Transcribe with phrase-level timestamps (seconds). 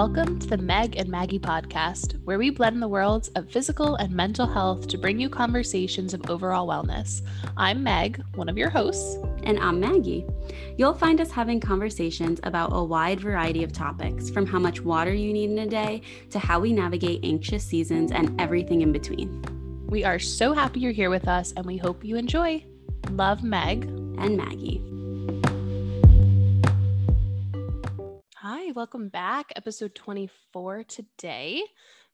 [0.00, 4.10] Welcome to the Meg and Maggie podcast, where we blend the worlds of physical and
[4.10, 7.20] mental health to bring you conversations of overall wellness.
[7.58, 9.18] I'm Meg, one of your hosts.
[9.42, 10.24] And I'm Maggie.
[10.78, 15.12] You'll find us having conversations about a wide variety of topics, from how much water
[15.12, 19.44] you need in a day to how we navigate anxious seasons and everything in between.
[19.86, 22.64] We are so happy you're here with us, and we hope you enjoy.
[23.10, 24.82] Love Meg and Maggie.
[28.52, 29.52] Hi, welcome back.
[29.54, 31.62] Episode 24 today.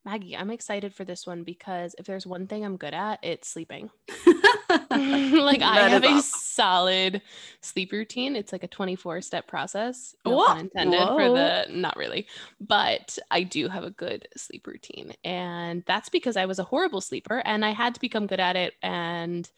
[0.04, 3.48] Maggie, I'm excited for this one because if there's one thing I'm good at, it's
[3.48, 3.88] sleeping.
[4.68, 7.22] like I have a solid
[7.62, 8.36] sleep routine.
[8.36, 10.14] It's like a 24 step process.
[10.26, 11.16] No pun intended Whoa.
[11.16, 12.26] for the not really,
[12.60, 15.14] but I do have a good sleep routine.
[15.24, 18.56] And that's because I was a horrible sleeper and I had to become good at
[18.56, 18.74] it.
[18.82, 19.50] And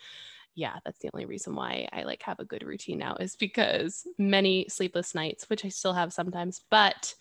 [0.59, 4.05] yeah, that's the only reason why I like have a good routine now is because
[4.19, 7.15] many sleepless nights, which I still have sometimes, but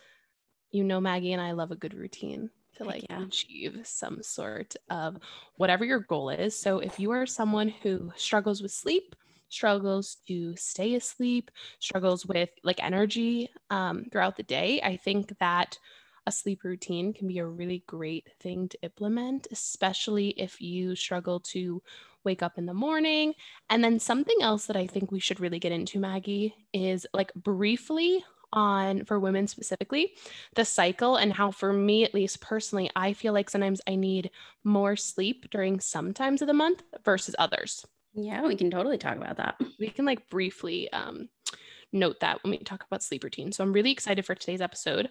[0.72, 3.22] you know, Maggie and I love a good routine to like yeah.
[3.24, 5.18] achieve some sort of
[5.58, 6.60] whatever your goal is.
[6.60, 9.16] So if you are someone who struggles with sleep,
[9.50, 15.78] struggles to stay asleep, struggles with like energy um, throughout the day, I think that
[16.26, 21.40] a sleep routine can be a really great thing to implement, especially if you struggle
[21.40, 21.82] to
[22.28, 23.34] wake up in the morning.
[23.72, 27.34] And then something else that I think we should really get into, Maggie, is like
[27.34, 30.14] briefly on for women specifically
[30.56, 34.32] the cycle and how for me at least personally i feel like sometimes i need
[34.64, 37.86] more sleep during some times of the month versus others.
[38.14, 39.60] Yeah we can totally talk about that.
[39.80, 41.28] We can like briefly um
[41.92, 45.10] note that when we talk about sleep routine so i'm really excited for today's episode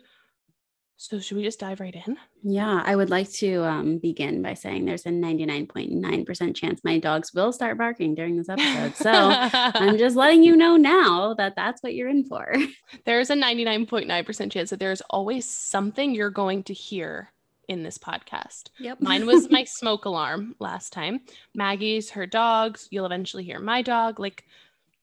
[0.98, 2.16] so, should we just dive right in?
[2.42, 7.34] Yeah, I would like to um, begin by saying there's a 99.9% chance my dogs
[7.34, 8.94] will start barking during this episode.
[8.96, 12.54] So, I'm just letting you know now that that's what you're in for.
[13.04, 17.32] There's a 99.9% chance that there's always something you're going to hear
[17.68, 18.70] in this podcast.
[18.78, 19.00] Yep.
[19.00, 21.20] Mine was my smoke alarm last time.
[21.54, 22.88] Maggie's her dogs.
[22.90, 24.18] You'll eventually hear my dog.
[24.18, 24.44] Like,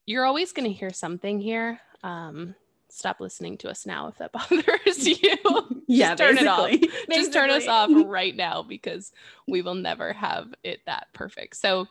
[0.06, 1.80] you're always going to hear something here.
[2.02, 2.54] Um,
[2.94, 5.82] stop listening to us now if that bothers you.
[5.86, 6.76] yeah, turn basically.
[6.76, 7.14] it off.
[7.14, 9.12] Just turn us off right now because
[9.48, 11.56] we will never have it that perfect.
[11.56, 11.86] So,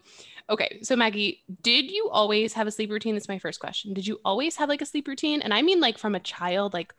[0.50, 0.80] okay.
[0.82, 3.16] So, Maggie, did you always have a sleep routine?
[3.16, 3.94] That's my first question.
[3.94, 5.42] Did you always have like a sleep routine?
[5.42, 6.94] And I mean, like from a child, like,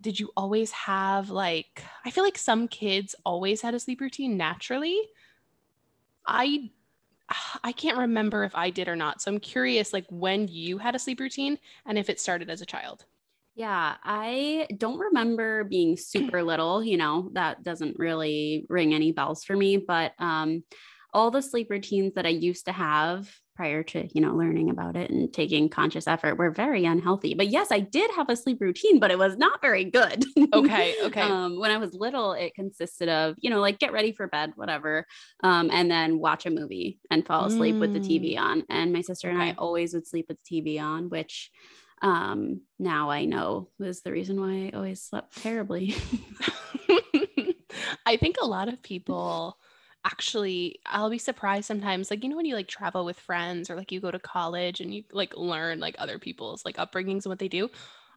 [0.00, 4.36] did you always have like, I feel like some kids always had a sleep routine
[4.36, 5.00] naturally.
[6.26, 6.70] I
[7.64, 9.20] I can't remember if I did or not.
[9.20, 12.60] So I'm curious, like when you had a sleep routine and if it started as
[12.60, 13.04] a child.
[13.54, 19.44] Yeah, I don't remember being super little, you know, that doesn't really ring any bells
[19.44, 20.62] for me, but um
[21.12, 23.28] all the sleep routines that I used to have
[23.58, 27.34] prior to, you know, learning about it and taking conscious effort were very unhealthy.
[27.34, 30.24] But yes, I did have a sleep routine, but it was not very good.
[30.54, 30.94] Okay.
[31.08, 31.20] Okay.
[31.20, 34.52] um, when I was little, it consisted of, you know, like get ready for bed,
[34.56, 35.06] whatever,
[35.42, 37.80] um, and then watch a movie and fall asleep mm.
[37.80, 38.40] with the TV mm.
[38.40, 38.62] on.
[38.68, 39.50] And my sister and okay.
[39.50, 41.50] I always would sleep with the TV on, which
[42.02, 45.96] um, now I know was the reason why I always slept terribly.
[48.06, 49.56] I think a lot of people
[50.04, 53.76] actually I'll be surprised sometimes like you know when you like travel with friends or
[53.76, 57.26] like you go to college and you like learn like other people's like upbringings and
[57.26, 57.68] what they do.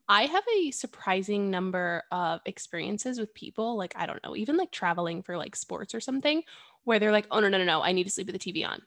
[0.09, 4.71] I have a surprising number of experiences with people like I don't know, even like
[4.71, 6.43] traveling for like sports or something
[6.85, 8.65] where they're like, "Oh no, no, no, no, I need to sleep with the TV
[8.65, 8.83] on."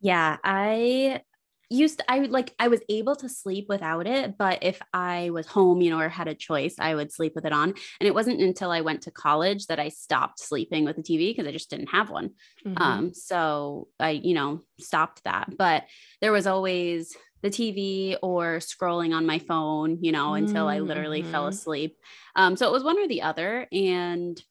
[0.00, 1.22] Yeah, I
[1.70, 5.46] used to, I like I was able to sleep without it, but if I was
[5.46, 7.68] home, you know, or had a choice, I would sleep with it on.
[7.70, 11.30] And it wasn't until I went to college that I stopped sleeping with the TV
[11.30, 12.30] because I just didn't have one.
[12.66, 12.82] Mm-hmm.
[12.82, 15.56] Um, so I, you know, stopped that.
[15.56, 15.84] But
[16.20, 20.76] there was always the TV or scrolling on my phone, you know, until mm-hmm.
[20.76, 21.50] I literally fell mm-hmm.
[21.50, 21.96] asleep.
[22.36, 23.66] Um, so it was one or the other.
[23.72, 24.42] And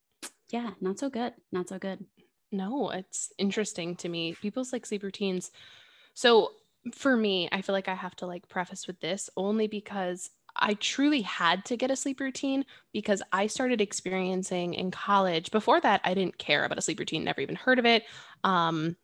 [0.50, 1.34] yeah, not so good.
[1.52, 2.04] Not so good.
[2.52, 4.34] No, it's interesting to me.
[4.42, 5.52] People's like sleep routines.
[6.16, 6.52] So
[6.94, 10.74] for me, I feel like I have to like preface with this only because I
[10.76, 15.52] truly had to get a sleep routine because I started experiencing in college.
[15.52, 18.04] Before that, I didn't care about a sleep routine, never even heard of it.
[18.44, 18.96] Um,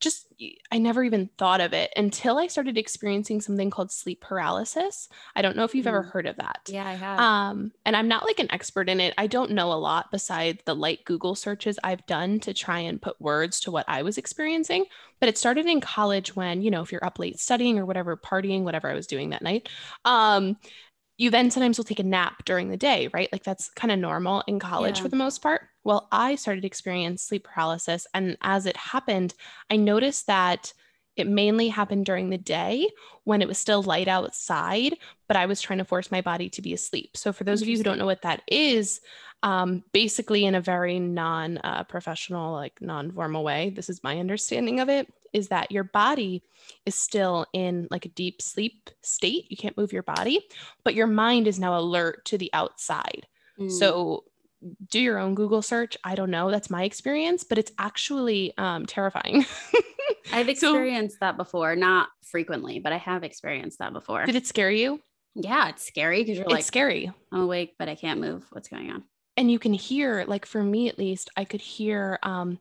[0.00, 0.26] just
[0.70, 5.08] I never even thought of it until I started experiencing something called sleep paralysis.
[5.34, 5.90] I don't know if you've mm.
[5.90, 6.60] ever heard of that.
[6.68, 7.18] Yeah, I have.
[7.18, 9.14] Um, and I'm not like an expert in it.
[9.16, 13.00] I don't know a lot besides the light Google searches I've done to try and
[13.00, 14.84] put words to what I was experiencing.
[15.20, 18.18] But it started in college when, you know, if you're up late studying or whatever,
[18.18, 19.70] partying, whatever I was doing that night.
[20.04, 20.58] Um,
[21.18, 23.30] you then sometimes will take a nap during the day, right?
[23.32, 25.02] Like that's kind of normal in college yeah.
[25.02, 25.62] for the most part.
[25.82, 28.06] Well, I started to experience sleep paralysis.
[28.12, 29.34] And as it happened,
[29.70, 30.72] I noticed that
[31.16, 32.90] It mainly happened during the day
[33.24, 34.98] when it was still light outside,
[35.28, 37.16] but I was trying to force my body to be asleep.
[37.16, 39.00] So, for those of you who don't know what that is,
[39.42, 44.18] um, basically, in a very non uh, professional, like non formal way, this is my
[44.18, 46.42] understanding of it is that your body
[46.84, 49.46] is still in like a deep sleep state.
[49.50, 50.40] You can't move your body,
[50.84, 53.26] but your mind is now alert to the outside.
[53.58, 53.70] Mm.
[53.70, 54.24] So
[54.90, 55.96] do your own Google search.
[56.04, 56.50] I don't know.
[56.50, 59.44] That's my experience, but it's actually um, terrifying.
[60.32, 64.24] I've experienced so, that before, not frequently, but I have experienced that before.
[64.26, 65.00] Did it scare you?
[65.34, 67.12] Yeah, it's scary because you're it's like, scary.
[67.30, 68.46] I'm awake, but I can't move.
[68.50, 69.04] What's going on?
[69.36, 72.58] And you can hear, like for me at least, I could hear um,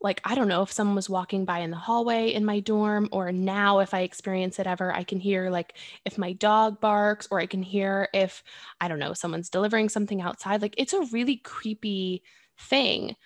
[0.00, 3.08] like I don't know if someone was walking by in the hallway in my dorm
[3.12, 5.74] or now if I experience it ever I can hear like
[6.04, 8.42] if my dog barks or I can hear if
[8.80, 12.22] I don't know someone's delivering something outside like it's a really creepy
[12.60, 13.16] thing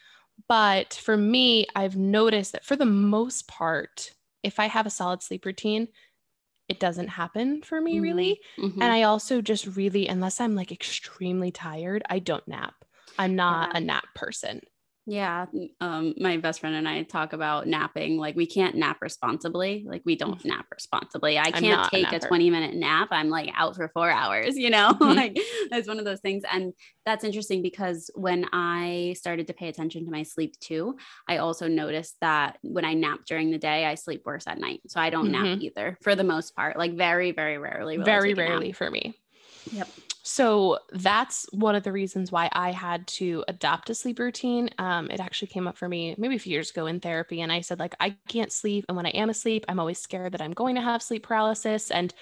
[0.48, 5.22] but for me I've noticed that for the most part if I have a solid
[5.22, 5.88] sleep routine
[6.68, 8.02] it doesn't happen for me mm-hmm.
[8.02, 8.80] really mm-hmm.
[8.80, 12.74] and I also just really unless I'm like extremely tired I don't nap
[13.18, 13.78] I'm not yeah.
[13.78, 14.62] a nap person
[15.04, 15.46] yeah.
[15.80, 18.18] Um, my best friend and I talk about napping.
[18.18, 19.84] Like we can't nap responsibly.
[19.86, 20.44] Like we don't mm.
[20.44, 21.38] nap responsibly.
[21.38, 23.08] I can't take a, a, 20 minute nap.
[23.10, 25.16] I'm like out for four hours, you know, mm-hmm.
[25.16, 25.36] like
[25.70, 26.44] that's one of those things.
[26.50, 26.72] And
[27.04, 30.96] that's interesting because when I started to pay attention to my sleep too,
[31.28, 34.82] I also noticed that when I nap during the day, I sleep worse at night.
[34.86, 35.44] So I don't mm-hmm.
[35.44, 37.96] nap either for the most part, like very, very rarely.
[37.96, 39.18] Very rarely for me.
[39.72, 39.88] Yep.
[40.22, 44.70] So that's one of the reasons why I had to adopt a sleep routine.
[44.78, 47.40] Um, it actually came up for me maybe a few years ago in therapy.
[47.40, 48.84] And I said, like, I can't sleep.
[48.88, 51.90] And when I am asleep, I'm always scared that I'm going to have sleep paralysis
[51.90, 52.14] and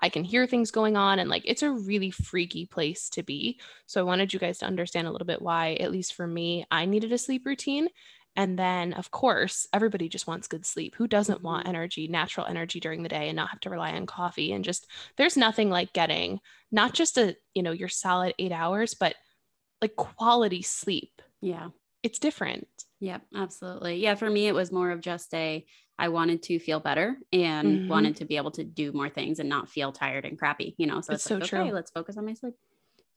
[0.00, 1.18] I can hear things going on.
[1.18, 3.58] And like, it's a really freaky place to be.
[3.86, 6.66] So I wanted you guys to understand a little bit why, at least for me,
[6.70, 7.88] I needed a sleep routine.
[8.36, 10.94] And then, of course, everybody just wants good sleep.
[10.96, 11.74] Who doesn't want mm-hmm.
[11.74, 14.52] energy, natural energy during the day and not have to rely on coffee?
[14.52, 14.86] And just
[15.16, 16.40] there's nothing like getting
[16.70, 19.14] not just a, you know, your solid eight hours, but
[19.80, 21.22] like quality sleep.
[21.40, 21.68] Yeah.
[22.02, 22.68] It's different.
[23.00, 23.96] Yep, absolutely.
[23.96, 25.66] Yeah, for me, it was more of just a,
[25.98, 27.88] I wanted to feel better and mm-hmm.
[27.88, 30.86] wanted to be able to do more things and not feel tired and crappy, you
[30.86, 31.00] know?
[31.00, 31.72] So it's, it's so like, true.
[31.72, 32.54] Let's focus on my sleep.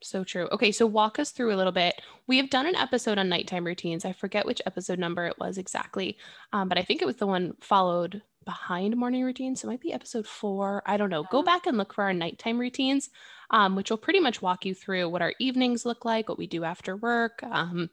[0.02, 0.48] So true.
[0.52, 2.02] Okay, so walk us through a little bit.
[2.26, 4.06] We have done an episode on nighttime routines.
[4.06, 6.18] I forget which episode number it was exactly,
[6.54, 9.62] um, but I think it was the one followed behind morning routines.
[9.62, 10.82] So it might be episode four.
[10.86, 11.24] I don't know.
[11.24, 13.10] Go back and look for our nighttime routines,
[13.52, 16.48] um, which will pretty much walk you through what our evenings look like, what we
[16.48, 17.90] do after work, um,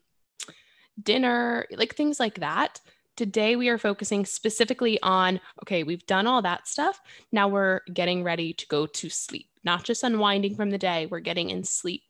[1.02, 2.80] dinner, like things like that.
[3.16, 7.00] Today, we are focusing specifically on okay, we've done all that stuff.
[7.32, 11.20] Now we're getting ready to go to sleep, not just unwinding from the day, we're
[11.20, 12.04] getting in sleep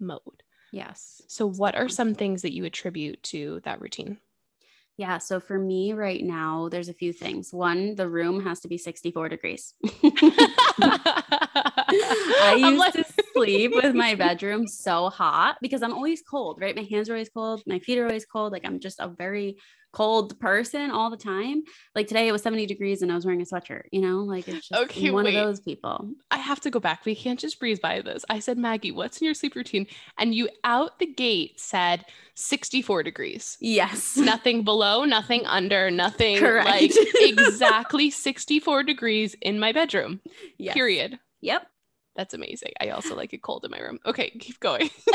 [0.00, 0.42] mode.
[0.72, 1.20] Yes.
[1.28, 4.18] So, what are some things that you attribute to that routine?
[4.96, 5.18] Yeah.
[5.18, 7.52] So for me right now, there's a few things.
[7.52, 9.74] One, the room has to be 64 degrees.
[10.84, 13.04] I used like- to
[13.34, 16.76] sleep with my bedroom so hot because I'm always cold, right?
[16.76, 17.62] My hands are always cold.
[17.66, 18.52] My feet are always cold.
[18.52, 19.56] Like I'm just a very
[19.94, 21.62] cold person all the time.
[21.94, 24.48] Like today it was 70 degrees and I was wearing a sweatshirt, you know, like
[24.48, 25.36] it's just okay, one wait.
[25.36, 26.10] of those people.
[26.30, 27.06] I have to go back.
[27.06, 28.24] We can't just breeze by this.
[28.28, 29.86] I said, Maggie, what's in your sleep routine?
[30.18, 32.04] And you out the gate said
[32.34, 33.56] 64 degrees.
[33.60, 34.16] Yes.
[34.24, 36.68] Nothing below, nothing under, nothing Correct.
[36.68, 40.20] like exactly 64 degrees in my bedroom.
[40.58, 40.74] Yes.
[40.74, 41.18] Period.
[41.40, 41.66] Yep.
[42.16, 42.72] That's amazing.
[42.80, 43.98] I also like it cold in my room.
[44.06, 44.88] Okay, keep going.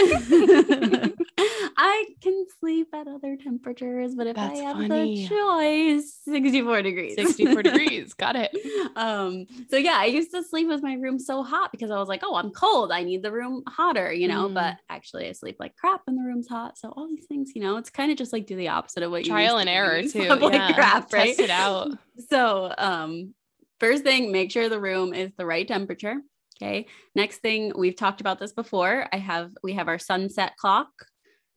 [1.78, 5.28] I can sleep at other temperatures, but if That's I have funny.
[5.28, 7.16] the choice, 64 degrees.
[7.16, 8.14] 64 degrees.
[8.14, 8.52] Got it.
[8.98, 12.10] Um, so yeah, I used to sleep with my room so hot because I was
[12.10, 12.92] like, oh, I'm cold.
[12.92, 14.54] I need the room hotter, you know, mm.
[14.54, 16.78] but actually I sleep like crap when the room's hot.
[16.78, 19.12] So all these things, you know, it's kind of just like do the opposite of
[19.12, 20.28] what you trial and error too.
[20.28, 20.74] Like yeah.
[20.74, 21.28] crap, right?
[21.28, 21.92] Test it out.
[22.30, 23.34] So um
[23.80, 26.18] first thing, make sure the room is the right temperature.
[26.62, 26.88] Okay.
[27.16, 29.08] Next thing, we've talked about this before.
[29.14, 30.90] I have we have our sunset clock.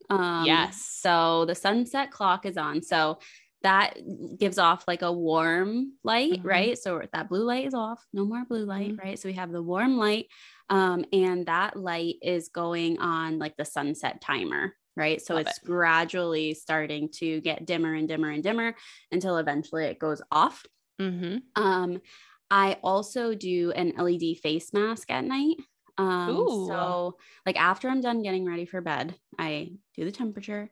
[0.09, 0.97] Um, yes.
[1.01, 2.81] So the sunset clock is on.
[2.81, 3.19] So
[3.63, 3.97] that
[4.37, 6.47] gives off like a warm light, mm-hmm.
[6.47, 6.77] right?
[6.77, 8.03] So that blue light is off.
[8.13, 9.07] No more blue light, mm-hmm.
[9.07, 9.19] right?
[9.19, 10.27] So we have the warm light,
[10.69, 15.21] um, and that light is going on like the sunset timer, right?
[15.21, 15.63] So Love it's it.
[15.63, 18.75] gradually starting to get dimmer and dimmer and dimmer
[19.11, 20.65] until eventually it goes off.
[21.01, 21.37] Mm-hmm.
[21.61, 22.01] Um,
[22.49, 25.57] I also do an LED face mask at night.
[25.97, 26.67] Um, Ooh.
[26.67, 30.71] so like after I'm done getting ready for bed, I do the temperature,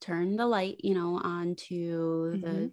[0.00, 2.40] turn the light, you know, onto mm-hmm.
[2.40, 2.70] the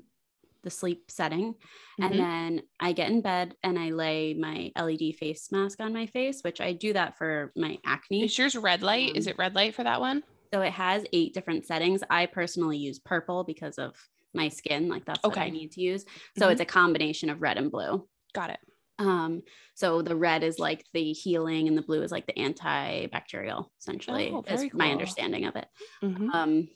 [0.64, 2.04] the sleep setting, mm-hmm.
[2.04, 6.08] and then I get in bed and I lay my LED face mask on my
[6.08, 8.24] face, which I do that for my acne.
[8.26, 9.12] Is yours red light?
[9.12, 10.24] Um, Is it red light for that one?
[10.52, 12.02] So it has eight different settings.
[12.10, 13.96] I personally use purple because of
[14.34, 14.90] my skin.
[14.90, 16.06] Like that's what I need to use.
[16.38, 16.52] So Mhm.
[16.52, 18.08] it's a combination of red and blue.
[18.36, 18.60] Got it.
[19.00, 19.42] Um,
[19.74, 24.30] so the red is like the healing and the blue is like the antibacterial, essentially,
[24.34, 25.68] Oh, is very my understanding of it.
[26.04, 26.34] Mhm.
[26.34, 26.70] Um,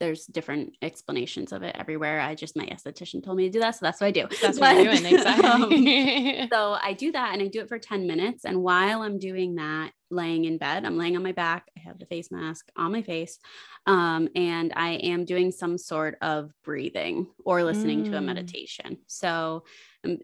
[0.00, 2.20] there's different explanations of it everywhere.
[2.20, 4.26] I just my esthetician told me to do that, so that's what I do.
[4.42, 5.26] That's what you're But, doing.
[6.42, 8.44] um, so I do that and I do it for 10 minutes.
[8.44, 11.70] And while I'm doing that, laying in bed, I'm laying on my back.
[11.76, 13.38] I have the face mask on my face.
[13.86, 18.24] Um, and I am doing some sort of breathing or listening to a Mm.
[18.24, 18.98] meditation.
[19.06, 19.62] So
[20.04, 20.18] I'm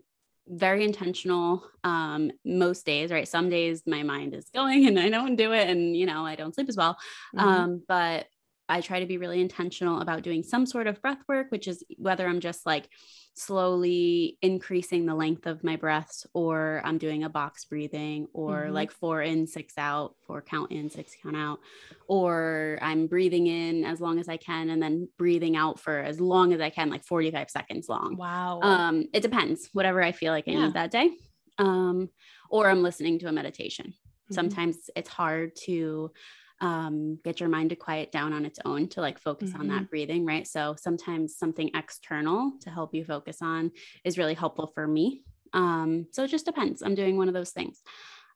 [0.49, 3.29] very intentional um, most days, right?
[3.29, 5.69] Some days my mind is going and I don't do it.
[5.69, 6.99] And, you know, I don't sleep as well.
[7.33, 7.69] Mhm.
[7.69, 8.27] Um, but
[8.69, 11.83] I try to be really intentional about doing some sort of breath work, which is
[11.97, 12.91] whether I'm just like
[13.35, 18.73] slowly increasing the length of my breaths or I'm doing a box breathing or Mhm.
[18.73, 21.61] like four in, six out, four count in, six count out,
[22.09, 26.21] or I'm breathing in as long as I can and then breathing out for as
[26.21, 28.19] long as I can, like 45 seconds long.
[28.19, 28.61] wow.
[28.61, 30.67] Um, it depends, whatever I feel like I Yeah.
[30.67, 31.11] need that day.
[31.59, 32.11] Um,
[32.51, 33.95] or I'm listening to a meditation
[34.31, 34.59] Mhm.
[34.59, 36.13] sometimes it's hard to
[36.61, 39.69] um, get your mind to quiet down on its own to like focus on Mm-hmm.
[39.69, 43.71] that breathing right so sometimes something external to help you focus on
[44.05, 45.23] is really helpful for me
[45.53, 47.83] um, so it just depends i'm doing one of those things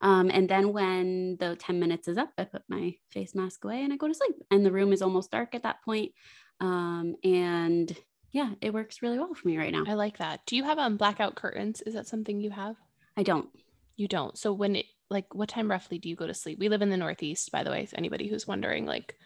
[0.01, 3.83] um, and then when the 10 minutes is up i put my face mask away
[3.83, 6.13] and i go to sleep and the room is almost dark at that point
[6.61, 7.97] um, and
[8.31, 10.41] yeah it works really well for me right now I like that.
[10.47, 11.83] Do you have um blackout curtains?
[11.83, 12.77] Is that something you have?
[13.17, 13.49] i don't
[13.97, 14.39] You don't.
[14.39, 16.59] So when it like what time roughly do you go to sleep?
[16.59, 17.83] We live in the Northeast, by the way.
[17.83, 19.17] If anybody who's wondering, like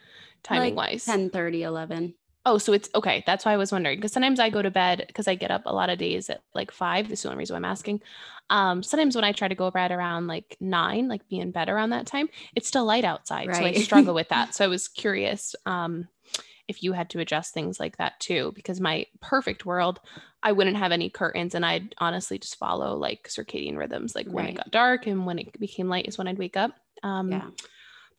[0.43, 1.05] timing wise.
[1.05, 2.15] 10 30 11
[2.49, 3.25] Oh, so it's okay.
[3.27, 5.63] That's why I was wondering because sometimes I go to bed because I get up
[5.67, 7.09] a lot of days at like five.
[7.09, 8.03] This is the only reason why I'm asking.
[8.51, 11.69] Um, sometimes when I try to go bed around like nine, like be in bed
[11.69, 13.53] around that time, it's still light outside.
[13.53, 14.55] So I struggle with that.
[14.55, 16.07] So I was curious um,
[16.69, 20.01] if you had to adjust things like that too, because my perfect world,
[20.43, 24.15] I wouldn't have any curtains and I'd honestly just follow like circadian rhythms.
[24.15, 26.73] Like when it got dark and when it became light is when I'd wake up.
[27.03, 27.51] Um, yeah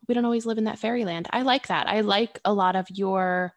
[0.08, 1.27] we don't always live in that fairyland.
[1.32, 1.88] I like that.
[1.88, 3.54] I like a lot of your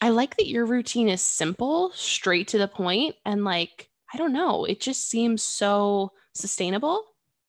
[0.00, 4.32] I like that your routine is simple, straight to the point, and like, I don't
[4.32, 7.04] know, it just seems so sustainable.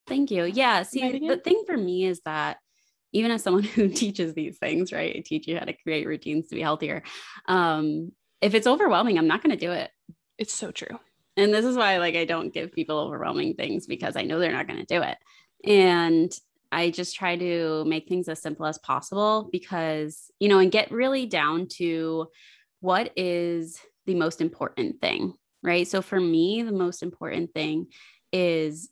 [0.08, 0.46] Thank you.
[0.46, 0.82] Yeah.
[0.82, 2.58] See, the thing for me is that
[3.12, 5.16] even as someone who teaches these things, right?
[5.16, 7.04] I teach you how to create routines to be healthier.
[7.48, 8.12] Um,
[8.42, 9.92] if it's overwhelming, I'm not going to do it.
[10.38, 11.00] It's so true.
[11.36, 14.52] And this is why like I don't give people overwhelming things because I know they're
[14.52, 15.18] not going to do it.
[15.66, 16.32] And
[16.72, 20.92] I just try to make things as simple as possible because, you know, and get
[20.92, 22.28] really down to
[22.80, 25.88] what is the most important thing, right?
[25.88, 27.88] So for me, the most important thing
[28.32, 28.90] is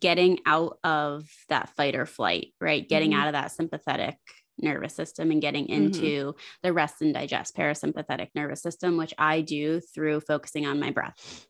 [0.00, 2.88] getting out of that fight or flight, right?
[2.88, 3.14] Getting Mhm.
[3.14, 4.16] out of that sympathetic
[4.58, 9.80] nervous system and getting into the rest and digest parasympathetic nervous system, which I do
[9.80, 11.46] through focusing on my breath.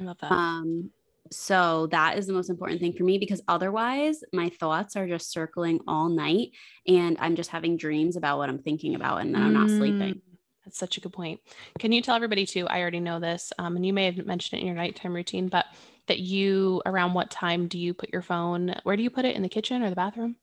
[0.00, 0.32] I love that.
[0.32, 0.90] Um,
[1.30, 5.30] so that is the most important thing for me because otherwise my thoughts are just
[5.30, 6.50] circling all night
[6.86, 10.14] and I'm just having dreams about what I'm thinking about and then I'm not sleeping.
[10.16, 10.20] Mm,
[10.64, 11.40] That's such a good point.
[11.78, 12.66] Can you tell everybody too?
[12.68, 15.48] I already know this, um, and you may have mentioned it in your nighttime routine,
[15.48, 15.64] but
[16.08, 18.74] that you around what time do you put your phone?
[18.82, 20.36] Where do you put it in the kitchen or the bathroom?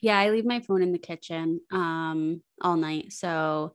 [0.00, 3.12] Yeah, I leave my phone in the kitchen um all night.
[3.12, 3.74] So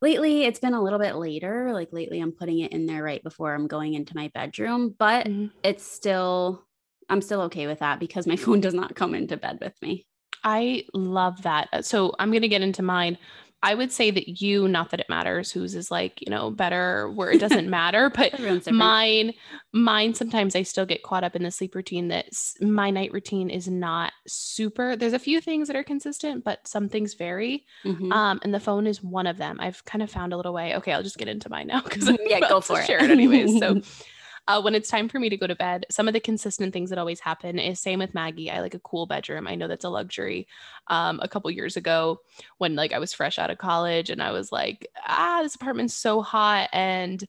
[0.00, 1.72] lately it's been a little bit later.
[1.72, 5.26] Like lately I'm putting it in there right before I'm going into my bedroom, but
[5.26, 5.50] Mhm.
[5.62, 6.64] it's still
[7.08, 10.06] I'm still okay with that because my phone does not come into bed with me.
[10.42, 11.84] I love that.
[11.86, 13.16] So I'm going to get into mine.
[13.64, 17.10] I would say that you, not that it matters whose is like, you know, better
[17.10, 18.38] where it doesn't matter, but
[18.70, 19.32] mine,
[19.72, 22.26] mine, sometimes I still get caught up in the sleep routine that
[22.60, 24.96] my night routine is not super.
[24.96, 27.64] There's a few things that are consistent, but some things vary.
[27.84, 28.12] Mhm.
[28.12, 29.56] Um, and the phone is one of them.
[29.58, 30.76] I've kind of found a little way.
[30.76, 32.86] Okay, I'll just get into mine now because Yeah, go for it.
[32.86, 33.58] Share it anyways.
[33.58, 33.80] So
[34.46, 36.90] uh, when it's time for me to go to bed, some of the consistent things
[36.90, 38.50] that always happen is same with Maggie.
[38.50, 39.46] I like a cool bedroom.
[39.46, 40.46] I know that's a luxury.
[40.88, 42.20] Um, a couple years ago,
[42.58, 45.94] when like I was fresh out of college, and I was like, ah, this apartment's
[45.94, 47.24] so hot, and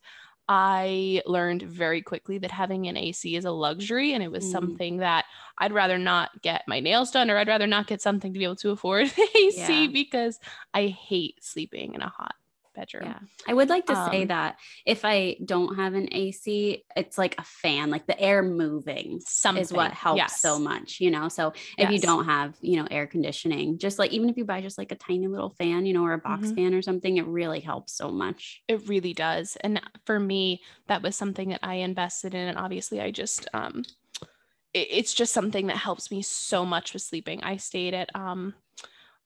[0.48, 4.52] I learned very quickly that having an AC is a luxury, and it was Mm.
[4.52, 5.26] something that
[5.58, 8.46] I'd rather not get my nails done, or I'd rather not get something to be
[8.46, 9.92] able to afford AC Yeah.
[9.92, 10.40] because
[10.74, 12.36] I hate sleeping in a hot
[12.76, 13.06] bedroom.
[13.06, 13.20] Yeah.
[13.48, 17.36] I would like to say Um, that if I don't have an AC, it's like
[17.38, 20.42] a fan, like the air moving Something is what helps yes.
[20.42, 21.28] so much, you know.
[21.30, 24.62] So if you don't have, you know, air conditioning, just like even if you buy
[24.62, 26.56] just like a tiny little fan, you know, or a box Mhm.
[26.56, 28.64] fan or something, it really helps so much.
[28.68, 29.56] It really does.
[29.62, 32.48] And for me, that was something that I invested in.
[32.48, 33.84] And obviously, I just, um,
[34.74, 37.44] it's just something that helps me so much with sleeping.
[37.44, 38.54] I stayed at, um,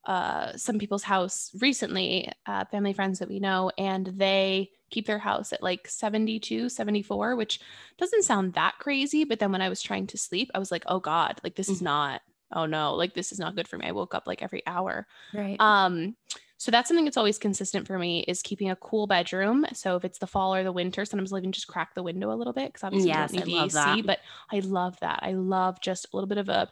[0.09, 5.19] uh, some people's house recently, uh, family friends that we know, and they keep their
[5.19, 7.59] house at like 72, 74, which
[7.99, 9.23] doesn't sound that crazy.
[9.23, 11.69] But then when I was trying to sleep, I was like, oh God, like this
[11.69, 11.83] is mm.
[11.83, 13.85] not, oh no, like this is not good for me.
[13.85, 15.05] I woke up like every hour.
[15.31, 15.57] Right.
[15.61, 16.15] Um,
[16.57, 19.63] so that's something that's always consistent for me is keeping a cool bedroom.
[19.73, 22.31] So if it's the fall or the winter, sometimes I'll even just crack the window
[22.31, 24.05] a little bit because obviously yes, you don't need I AC, that.
[24.07, 24.19] but
[24.51, 25.19] I love that.
[25.21, 26.67] I love just a little bit of a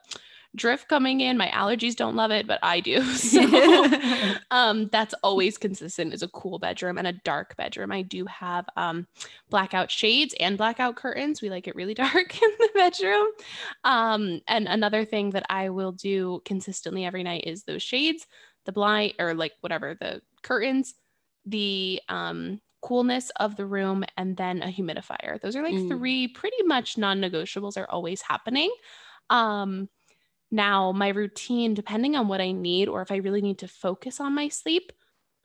[0.58, 1.38] drift coming in.
[1.38, 3.04] My allergies don't love it, but I do.
[3.28, 7.92] So um, that's always consistent is a cool bedroom and a dark bedroom.
[7.92, 9.08] I do have um,
[9.50, 11.42] blackout shades and blackout curtains.
[11.42, 13.28] We like it really dark in the bedroom.
[13.84, 18.26] Um, and another thing that I will do consistently every night is those shades,
[18.66, 20.96] the blind or like whatever, the curtains,
[21.46, 25.40] the um, coolness of the room, and then a humidifier.
[25.42, 25.90] Those are like mm.
[25.90, 28.72] three pretty much non negotiables are always happening.
[29.30, 29.90] Um,
[30.51, 34.20] now, my routine, depending on what I need or if I really need to focus
[34.20, 34.92] on my sleep,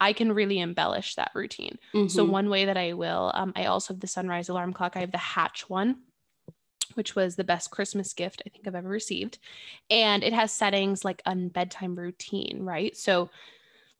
[0.01, 1.79] I can really embellish that routine.
[1.95, 2.09] Mm-hmm.
[2.09, 4.97] So, one way that I will, um, I also have the sunrise alarm clock.
[4.97, 6.03] I have the Hatch one,
[6.95, 9.39] which was the best Christmas gift I think I've ever received.
[9.91, 12.97] And it has settings like a bedtime routine, right?
[12.97, 13.31] So,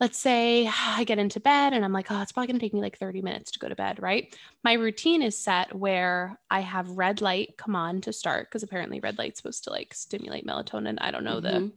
[0.03, 2.75] let's say I get into bed and I'm like, oh, it's probably going to take
[2.75, 4.37] me like 30 minutes to go to bed, right?
[4.65, 8.99] My routine is set where I have red light come on to start because apparently
[8.99, 10.99] red light's supposed to like stimulate melatonin.
[11.01, 11.67] I don't know mm-hmm.
[11.67, 11.73] the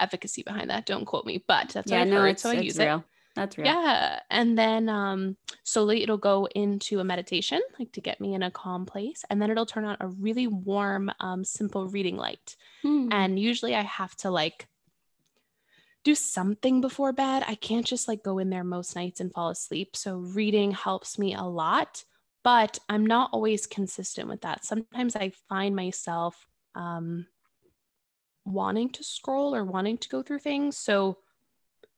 [0.00, 0.86] efficacy behind that.
[0.86, 2.40] Don't quote me, but that's yeah, what I've no, heard.
[2.40, 2.98] So I use real.
[2.98, 3.02] it.
[3.36, 3.66] That's real.
[3.68, 4.18] Yeah.
[4.28, 8.50] And then um, slowly it'll go into a meditation, like to get me in a
[8.50, 9.24] calm place.
[9.30, 12.56] And then it'll turn on a really warm, um, simple reading light.
[12.82, 13.08] Hmm.
[13.12, 14.66] And usually I have to like
[16.04, 17.44] do something before bed.
[17.46, 19.96] I can't just like go in there most nights and fall asleep.
[19.96, 22.04] So reading helps me a lot,
[22.44, 24.64] but I'm not always consistent with that.
[24.64, 27.26] Sometimes I find myself um,
[28.44, 30.76] wanting to scroll or wanting to go through things.
[30.76, 31.18] So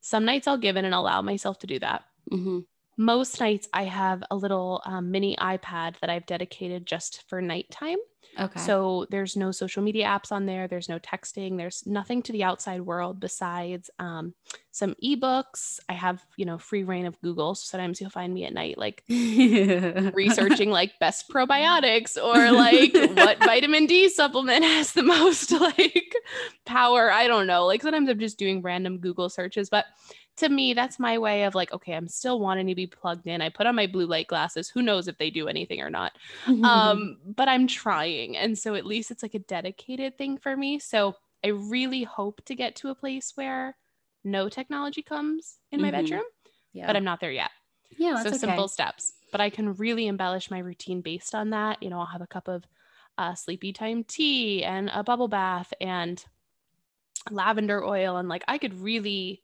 [0.01, 2.03] some nights I'll give in and allow myself to do that.
[2.31, 2.59] Mm-hmm.
[3.01, 7.97] Most nights I have a little um, mini iPad that I've dedicated just for nighttime.
[8.39, 8.59] Okay.
[8.59, 10.67] So there's no social media apps on there.
[10.67, 11.57] There's no texting.
[11.57, 14.35] There's nothing to the outside world besides um,
[14.69, 15.79] some ebooks.
[15.89, 17.55] I have, you know, free reign of Google.
[17.55, 23.39] So sometimes you'll find me at night, like researching like best probiotics or like what
[23.39, 26.15] vitamin D supplement has the most like
[26.65, 27.11] power.
[27.11, 27.65] I don't know.
[27.65, 29.85] Like sometimes I'm just doing random Google searches, but
[30.37, 33.41] to me, that's my way of like, okay, I'm still wanting to be plugged in.
[33.41, 34.69] I put on my blue light glasses.
[34.69, 36.13] Who knows if they do anything or not?
[36.63, 38.37] um, but I'm trying.
[38.37, 40.79] And so at least it's like a dedicated thing for me.
[40.79, 43.75] So I really hope to get to a place where
[44.23, 46.01] no technology comes in my mm-hmm.
[46.01, 46.23] bedroom,
[46.73, 46.87] yeah.
[46.87, 47.51] but I'm not there yet.
[47.97, 48.21] Yeah.
[48.21, 48.37] so okay.
[48.37, 51.81] simple steps, but I can really embellish my routine based on that.
[51.83, 52.63] You know, I'll have a cup of
[53.17, 56.23] uh, sleepy time tea and a bubble bath and
[57.29, 58.17] lavender oil.
[58.17, 59.41] And like, I could really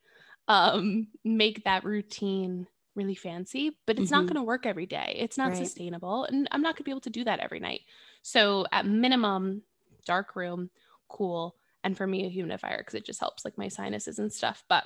[0.47, 4.21] um, make that routine really fancy, but it's mm-hmm.
[4.21, 5.15] not going to work every day.
[5.19, 5.57] It's not right.
[5.57, 6.25] sustainable.
[6.25, 7.81] And I'm not going to be able to do that every night.
[8.23, 9.62] So, at minimum,
[10.05, 10.69] dark room,
[11.07, 11.55] cool.
[11.83, 14.63] And for me, a humidifier because it just helps like my sinuses and stuff.
[14.67, 14.83] But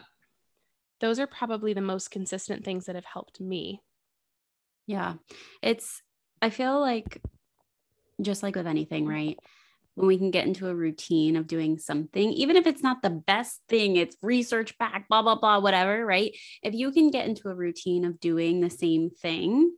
[0.99, 3.81] those are probably the most consistent things that have helped me.
[4.85, 5.15] Yeah.
[5.61, 6.03] It's,
[6.41, 7.21] I feel like
[8.21, 9.39] just like with anything, right?
[9.95, 13.09] When we can get into a routine of doing something, even if it's not the
[13.09, 16.35] best thing, it's research back, blah, blah, blah, whatever, right?
[16.63, 19.71] If you can get into a routine of doing the same thing,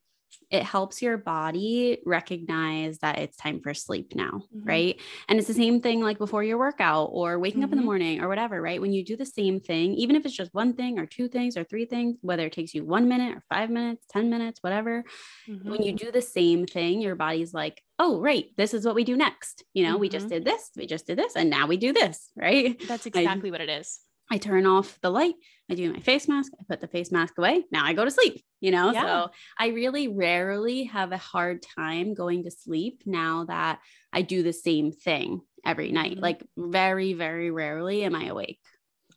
[0.49, 4.67] it helps your body recognize that it's time for sleep now, mm-hmm.
[4.67, 5.01] right?
[5.27, 7.65] And it's the same thing like before your workout or waking mm-hmm.
[7.65, 7.85] up in the mm-hmm.
[7.85, 8.81] morning or whatever, right?
[8.81, 11.57] When you do the same thing, even if it's just one thing or two things
[11.57, 15.03] or three things, whether it takes you one minute or five minutes, 10 minutes, whatever,
[15.47, 15.69] mm-hmm.
[15.69, 16.05] when you mm-hmm.
[16.05, 19.63] do the same thing, your body's like, oh, right, this is what we do next.
[19.73, 20.35] You know, we just mm-hmm.
[20.35, 22.81] did this, we just did this, and now we do this, right?
[22.87, 23.99] That's exactly I, what it is.
[24.31, 25.36] I turn off the light,
[25.69, 27.65] I do my face mask, I put the face mask away.
[27.71, 28.91] Now I go to sleep, you know?
[28.91, 29.03] Yeah.
[29.03, 33.79] So I really rarely have a hard time going to sleep now that
[34.12, 36.13] I do the same thing every night.
[36.13, 36.23] Mm-hmm.
[36.23, 38.59] Like very, very rarely am I awake.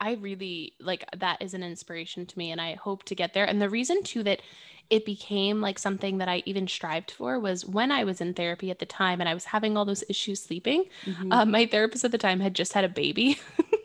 [0.01, 3.45] I really like that is an inspiration to me and I hope to get there.
[3.45, 4.41] And the reason too that
[4.91, 8.71] it became like something that I even strived for was when I was in therapy
[8.71, 10.85] at the time and I was having all those issues sleeping.
[11.05, 11.33] Mm-hmm.
[11.33, 13.39] Uh, my therapist at the time had just had a baby.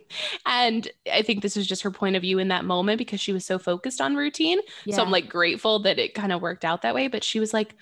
[0.45, 3.33] and I think this was just her point of view in that moment because she
[3.33, 4.59] was so focused on routine.
[4.85, 4.95] Yeah.
[4.95, 7.07] So I'm like grateful that it kind of worked out that way.
[7.07, 7.75] But she was like,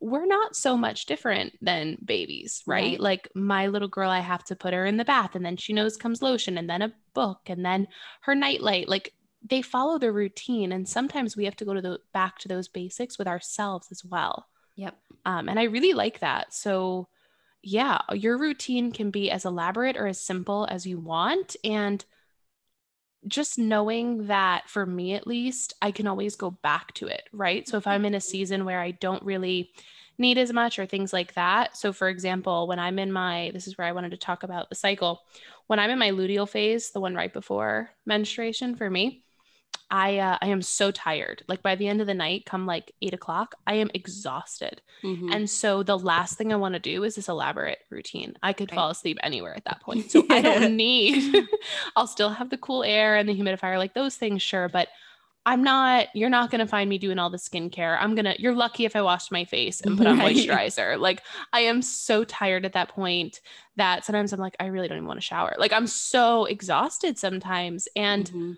[0.00, 2.92] we're not so much different than babies, right?
[2.92, 3.00] right?
[3.00, 5.74] Like my little girl, I have to put her in the bath and then she
[5.74, 7.86] knows comes lotion and then a book and then
[8.22, 8.88] her nightlight.
[8.88, 9.12] Like
[9.42, 10.72] they follow the routine.
[10.72, 14.04] And sometimes we have to go to the back to those basics with ourselves as
[14.04, 14.46] well.
[14.76, 14.96] Yep.
[15.26, 16.54] Um, and I really like that.
[16.54, 17.08] So
[17.62, 21.56] yeah, your routine can be as elaborate or as simple as you want.
[21.62, 22.04] And
[23.26, 27.68] just knowing that for me at least, I can always go back to it, right?
[27.68, 28.30] So if I'm in a mm-hmm.
[28.30, 29.72] season where I don't really
[30.20, 31.76] need as much or things like that.
[31.76, 34.68] So for example, when I'm in my this is where I wanted to talk about
[34.68, 35.22] the cycle.
[35.66, 39.24] When I'm in my luteal phase, the one right before menstruation for me,
[39.90, 41.42] I uh, I am so tired.
[41.48, 44.82] Like by the end of the night, come like eight o'clock, I am exhausted.
[45.02, 45.32] Mm-hmm.
[45.32, 48.34] And so the last thing I want to do is this elaborate routine.
[48.42, 48.76] I could right.
[48.76, 50.10] fall asleep anywhere at that point.
[50.10, 51.46] So I don't need.
[51.96, 54.68] I'll still have the cool air and the humidifier, like those things, sure.
[54.68, 54.88] But
[55.44, 56.08] I'm not.
[56.14, 57.98] You're not gonna find me doing all the skincare.
[58.00, 58.36] I'm gonna.
[58.38, 60.36] You're lucky if I washed my face and put on right.
[60.36, 61.00] moisturizer.
[61.00, 61.22] Like
[61.52, 63.40] I am so tired at that point
[63.76, 65.56] that sometimes I'm like, I really don't even want to shower.
[65.58, 68.26] Like I'm so exhausted sometimes, and.
[68.26, 68.52] Mm-hmm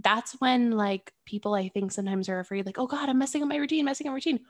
[0.00, 3.48] that's when like people I think sometimes are afraid, like, oh God, I'm messing up
[3.48, 4.40] my routine, messing up routine.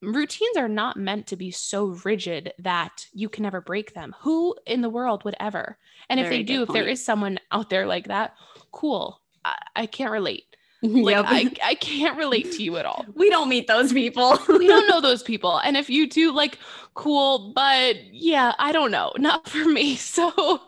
[0.00, 4.14] Routines are not meant to be so rigid that you can never break them.
[4.20, 5.76] Who in the world would ever?
[6.08, 6.68] And Very if they do, point.
[6.68, 8.34] if there is someone out there like that,
[8.70, 9.20] cool.
[9.44, 10.44] I, I can't relate.
[10.80, 11.24] Like yep.
[11.26, 13.04] I, I can't relate to you at all.
[13.16, 14.38] We don't meet those people.
[14.48, 15.58] we don't know those people.
[15.58, 16.56] And if you do, like,
[16.94, 19.12] cool, but yeah, I don't know.
[19.18, 19.96] Not for me.
[19.96, 20.60] So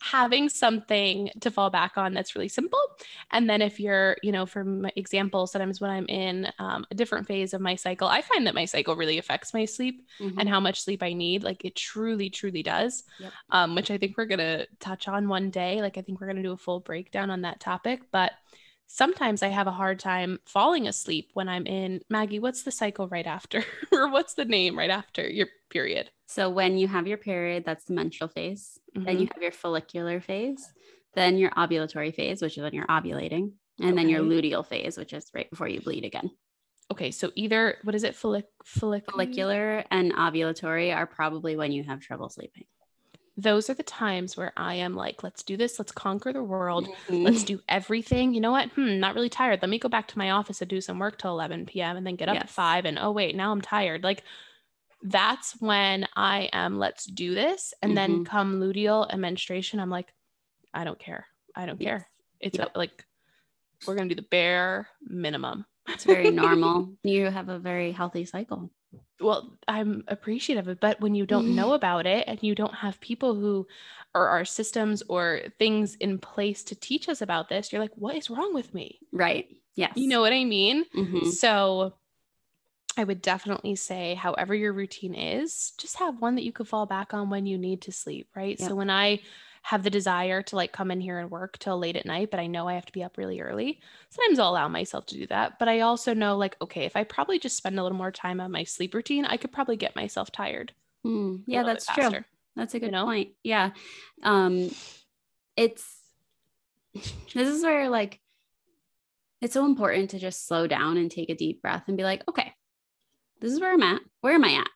[0.00, 2.80] having something to fall back on that's really simple.
[3.32, 7.26] And then if you're, you know, for example, sometimes when I'm in um, a different
[7.26, 10.38] phase of my cycle, I find that my cycle really affects my sleep mm-hmm.
[10.38, 11.44] and how much sleep I need.
[11.44, 13.32] Like it truly, truly does, yep.
[13.50, 15.82] um, which I think we're going to touch on one day.
[15.82, 18.00] Like I think we're going to do a full breakdown on that topic.
[18.10, 18.32] But
[18.86, 22.40] sometimes I have a hard time falling asleep when I'm in Maggie.
[22.40, 26.10] What's the cycle right after, or what's the name right after your period?
[26.30, 28.78] So when you have your period, that's the menstrual phase.
[28.96, 29.04] Mm-hmm.
[29.04, 29.34] Then you mm-hmm.
[29.34, 30.64] have your follicular phase,
[31.16, 33.96] then your ovulatory phase, which is when you're ovulating, and okay.
[33.96, 36.30] then your luteal phase, which is right before you bleed again.
[36.92, 41.82] Okay, so either what is it, follic- follic- follicular and ovulatory are probably when you
[41.82, 42.64] have trouble sleeping.
[43.36, 46.86] Those are the times where I am like, let's do this, let's conquer the world,
[47.08, 47.24] mm-hmm.
[47.24, 48.34] let's do everything.
[48.34, 48.68] You know what?
[48.70, 49.62] Hmm, not really tired.
[49.62, 51.96] Let me go back to my office and do some work till 11 p.m.
[51.96, 52.44] and then get up yes.
[52.44, 52.84] at five.
[52.84, 54.04] And oh wait, now I'm tired.
[54.04, 54.22] Like
[55.02, 57.74] that's when I am, let's do this.
[57.82, 58.12] And mm-hmm.
[58.12, 60.12] then come luteal and menstruation, I'm like,
[60.74, 61.26] I don't care.
[61.54, 61.88] I don't yes.
[61.88, 62.08] care.
[62.40, 62.72] It's yep.
[62.74, 63.04] a, like,
[63.86, 65.66] we're going to do the bare minimum.
[65.88, 66.92] It's very normal.
[67.02, 68.70] You have a very healthy cycle.
[69.20, 72.74] Well, I'm appreciative of it, but when you don't know about it and you don't
[72.74, 73.66] have people who
[74.14, 78.16] or our systems or things in place to teach us about this, you're like, what
[78.16, 78.98] is wrong with me?
[79.12, 79.48] Right.
[79.76, 79.92] Yes.
[79.94, 80.84] You know what I mean?
[80.96, 81.28] Mm-hmm.
[81.28, 81.94] So
[83.00, 86.84] I would definitely say, however your routine is, just have one that you could fall
[86.84, 88.60] back on when you need to sleep, right?
[88.60, 88.68] Yep.
[88.68, 89.20] So when I
[89.62, 92.40] have the desire to like come in here and work till late at night, but
[92.40, 95.26] I know I have to be up really early, sometimes I'll allow myself to do
[95.28, 95.58] that.
[95.58, 98.38] But I also know, like, okay, if I probably just spend a little more time
[98.38, 100.74] on my sleep routine, I could probably get myself tired.
[101.06, 102.10] Mm, yeah, that's true.
[102.54, 103.06] That's a good you know?
[103.06, 103.30] point.
[103.42, 103.70] Yeah.
[104.22, 104.70] Um,
[105.56, 105.96] it's,
[106.94, 108.20] this is where like,
[109.40, 112.22] it's so important to just slow down and take a deep breath and be like,
[112.28, 112.52] okay,
[113.40, 114.02] this is where I'm at.
[114.20, 114.68] Where am I at?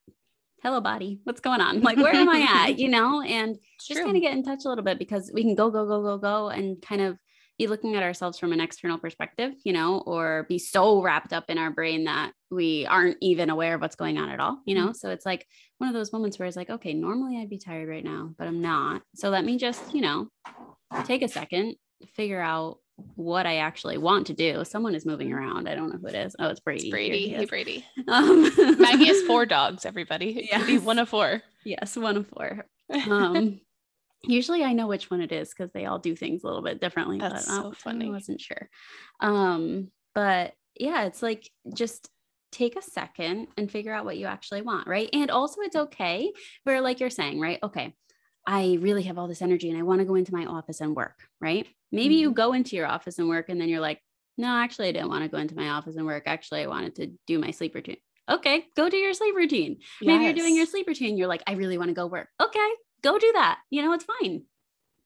[0.63, 1.21] Hello, body.
[1.25, 1.83] What's going on?
[1.83, 2.79] Like, where am I at?
[2.79, 5.43] You know, and it's just kind of get in touch a little bit because we
[5.43, 7.19] can go, go, go, go, go, and kind of
[7.59, 11.45] be looking at ourselves from an external perspective, you know, or be so wrapped up
[11.51, 14.75] in our brain that we aren't even aware of what's going on at all, you
[14.75, 14.87] know?
[14.87, 14.95] Mm-hmm.
[14.95, 15.47] So it's like
[15.79, 18.49] one of those moments where it's like, okay, normally I'd be tired right now, but
[18.49, 19.03] I'm not.
[19.15, 20.29] So let me just, you know,
[21.05, 21.77] take a second,
[22.15, 24.65] figure out what I actually want to do.
[24.65, 25.69] Someone is moving around.
[25.69, 26.37] I don't know who it is.
[26.39, 26.85] Oh, it's Brady.
[26.85, 27.29] It's Brady.
[27.31, 27.85] Hey, Brady.
[28.09, 30.49] Um, Maggie has four dogs, everybody.
[30.51, 30.79] Yeah.
[30.79, 31.43] One of four.
[31.65, 32.67] Yes, one of four.
[33.11, 33.61] Um,
[34.25, 36.83] usually I know which one it is because they all do things a little bit
[36.83, 37.19] differently.
[37.19, 38.09] That's but, so funny.
[38.09, 38.69] I wasn't sure.
[39.21, 42.11] Um, but yeah, it's like just
[42.53, 45.09] take a second and figure out what you actually want, right?
[45.15, 46.31] And also it's okay
[46.65, 47.59] where like you're saying, right?
[47.63, 47.95] Okay,
[48.47, 50.95] I really have all this energy and I want to go into my office and
[50.95, 51.67] work, right?
[51.91, 52.21] Maybe mm-hmm.
[52.21, 54.01] you go into your office and work and then you're like,
[54.37, 56.25] no, actually, I didn't want to go into my office and work.
[56.27, 57.99] Actually, I wanted to do my sleep routine.
[58.29, 59.77] Okay, go do your sleep routine.
[60.01, 60.07] Yes.
[60.07, 61.17] Maybe you're doing your sleep routine.
[61.17, 62.29] You're like, I really want to go work.
[62.43, 62.71] Okay,
[63.03, 63.59] go do that.
[63.71, 64.43] You know, it's fine.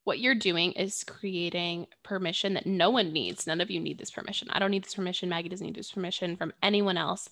[0.05, 3.45] What you're doing is creating permission that no one needs.
[3.45, 4.47] None of you need this permission.
[4.49, 5.29] I don't need this permission.
[5.29, 7.29] Maggie doesn't need this permission from anyone else.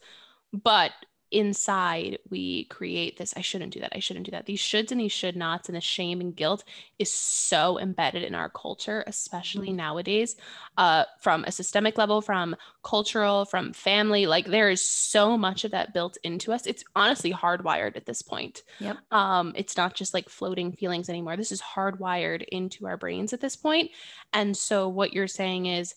[0.53, 0.91] But
[1.31, 4.45] inside we create this i shouldn't do that i shouldn't do that.
[4.45, 6.63] These shoulds and these should nots and the shame and guilt
[6.99, 9.77] is so embedded in our culture especially mm-hmm.
[9.77, 10.35] nowadays
[10.77, 15.71] uh, from a systemic level from cultural from family like there is so much of
[15.71, 16.67] that built into us.
[16.67, 18.63] It's honestly hardwired at this point.
[18.79, 18.97] Yep.
[19.11, 21.37] um, it's not just like floating feelings anymore.
[21.37, 23.91] This is hardwired into our brains at this point.
[24.33, 25.95] And so what you're saying is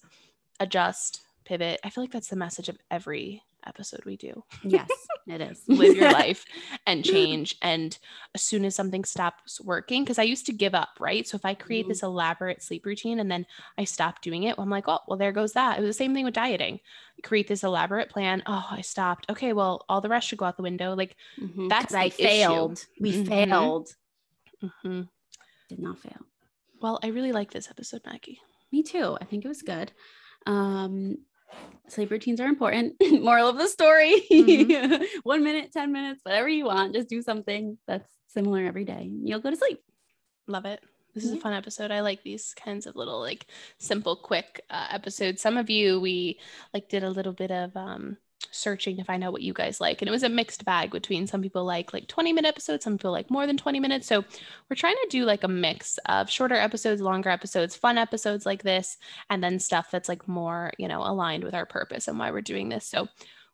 [0.59, 1.81] adjust pivot.
[1.85, 4.43] I feel like that's the message of every episode we do.
[4.65, 4.89] Yes,
[5.31, 5.63] it is.
[5.69, 6.45] Live your life
[6.87, 7.57] and change.
[7.63, 7.97] And
[8.35, 11.27] as soon as something stops working, because I used to give up, right?
[11.27, 11.89] So if I create Mhm.
[11.89, 13.47] this elaborate sleep routine and then
[13.79, 15.79] I stop doing it, well, I'm like, oh, well, there goes that.
[15.79, 16.81] It was the same thing with dieting.
[17.23, 18.43] create this elaborate plan.
[18.47, 19.27] Oh, I stopped.
[19.29, 20.95] Okay, well, all the rest should go out the window.
[20.97, 21.69] Like, Mhm.
[21.69, 22.23] That's I the issue.
[22.25, 22.87] failed.
[22.99, 23.29] We Mhm.
[23.29, 23.95] failed.
[24.63, 25.09] mhm.
[25.69, 26.25] Did not fail.
[26.81, 28.41] well, I really like this episode, Maggie.
[28.73, 29.19] Me too.
[29.21, 29.93] I think it was good.
[30.47, 31.19] Um,
[31.89, 32.95] sleep routines are important.
[33.21, 35.05] Moral of the story Mhm.
[35.23, 36.95] one minute, 10 minutes, whatever you want.
[36.95, 39.11] Just do something that's similar every day.
[39.25, 39.81] You'll go to sleep.
[40.47, 40.81] Love it.
[41.15, 41.91] This is a fun episode.
[41.91, 43.47] I like these kinds of little like
[43.79, 45.43] simple, quick uh, episodes.
[45.43, 46.39] Some of you we
[46.73, 48.17] like did a little bit of um
[48.51, 50.01] searching to find out what you guys like.
[50.01, 52.97] And it was a mixed bag between some people like like 20 minute episodes some
[52.97, 54.07] people like more than 20 minutes.
[54.07, 54.25] So
[54.69, 58.63] we're trying to do like a mix of shorter episodes longer episodes fun episodes like
[58.63, 58.97] this
[59.29, 62.41] and then stuff that's like more you know aligned with our purpose and why we're
[62.41, 62.87] doing this.
[62.87, 63.09] So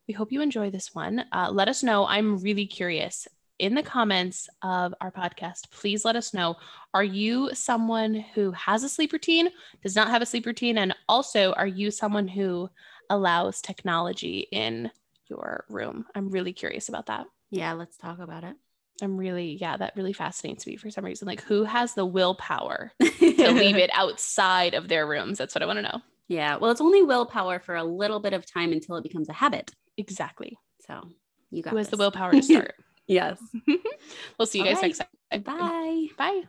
[0.09, 1.25] we hope you enjoy this one.
[1.33, 2.07] Uh, let us know.
[2.07, 3.27] I'm really curious.
[3.59, 6.57] In the comments of our podcast please let us know.
[6.93, 9.49] Are you someone who has a sleep routine
[9.83, 10.79] does not have a sleep routine?
[10.79, 12.69] And also are you someone who
[13.11, 14.91] allows technology in
[15.29, 18.55] your room i'm really curious about that Yeah, let's talk about it.
[19.03, 22.93] i'm really yeah that really fascinates me for some reason like who has the willpower
[23.01, 26.57] to leave it outside of their rooms that's what i want to know Yeah.
[26.57, 29.71] Well, it's only willpower for a little bit of time until it becomes a habit.
[29.97, 30.95] exactly So
[31.51, 32.75] you got who has the willpower to start
[33.07, 33.39] Yes.
[34.39, 34.97] we'll see you All guys right.
[34.99, 36.09] next time Bye.
[36.19, 36.43] bye